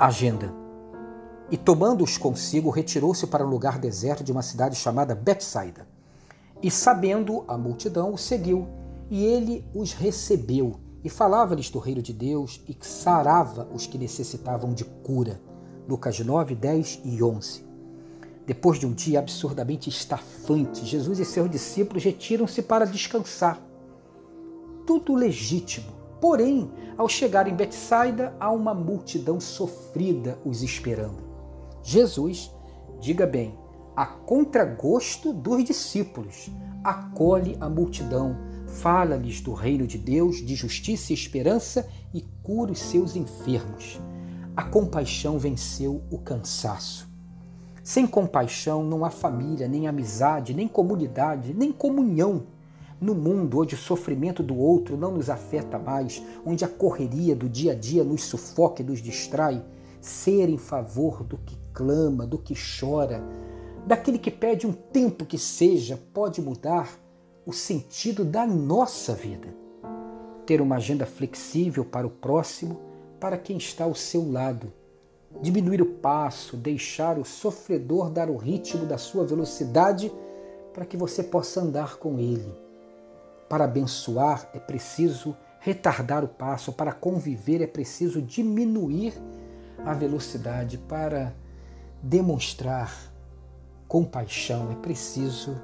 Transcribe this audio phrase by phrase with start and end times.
[0.00, 0.50] Agenda.
[1.50, 5.86] E tomando-os consigo, retirou-se para um lugar deserto de uma cidade chamada Betsaida.
[6.62, 8.66] E sabendo a multidão, o seguiu,
[9.10, 14.72] e ele os recebeu, e falava-lhes do reino de Deus, e sarava os que necessitavam
[14.72, 15.38] de cura.
[15.86, 17.62] Lucas 9, 10 e 11.
[18.46, 23.60] Depois de um dia absurdamente estafante, Jesus e seus discípulos retiram-se para descansar.
[24.86, 25.99] Tudo legítimo.
[26.20, 31.22] Porém, ao chegar em Betsaida, há uma multidão sofrida os esperando.
[31.82, 32.50] Jesus,
[33.00, 33.58] diga bem,
[33.96, 36.50] a contragosto dos discípulos,
[36.84, 42.78] acolhe a multidão, fala-lhes do reino de Deus, de justiça e esperança e cura os
[42.78, 44.00] seus enfermos.
[44.56, 47.08] A compaixão venceu o cansaço.
[47.82, 52.44] Sem compaixão não há família, nem amizade, nem comunidade, nem comunhão.
[53.00, 57.48] No mundo onde o sofrimento do outro não nos afeta mais, onde a correria do
[57.48, 59.64] dia a dia nos sufoca e nos distrai,
[60.02, 63.24] ser em favor do que clama, do que chora,
[63.86, 66.90] daquele que pede um tempo que seja, pode mudar
[67.46, 69.48] o sentido da nossa vida.
[70.44, 72.78] Ter uma agenda flexível para o próximo,
[73.18, 74.70] para quem está ao seu lado.
[75.40, 80.12] Diminuir o passo, deixar o sofredor dar o ritmo da sua velocidade
[80.74, 82.69] para que você possa andar com ele.
[83.50, 89.12] Para abençoar é preciso retardar o passo, para conviver é preciso diminuir
[89.84, 91.34] a velocidade, para
[92.00, 92.96] demonstrar
[93.88, 95.60] compaixão é preciso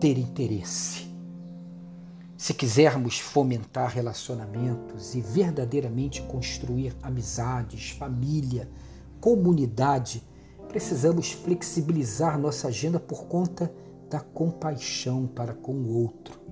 [0.00, 1.06] ter interesse.
[2.36, 8.68] Se quisermos fomentar relacionamentos e verdadeiramente construir amizades, família,
[9.20, 10.20] comunidade,
[10.66, 13.72] precisamos flexibilizar nossa agenda por conta
[14.10, 16.47] da compaixão para com o outro.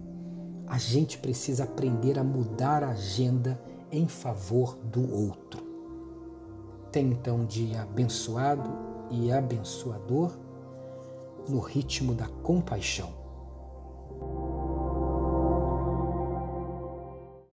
[0.67, 5.65] A gente precisa aprender a mudar a agenda em favor do outro.
[6.91, 8.69] Tenha então um dia abençoado
[9.11, 10.37] e abençoador
[11.49, 13.26] no ritmo da compaixão.